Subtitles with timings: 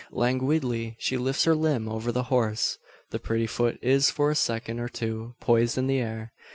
[0.11, 2.79] Languidly she lifts her limb over the horse.
[3.11, 6.33] The pretty foot is for a second or two poised in the air.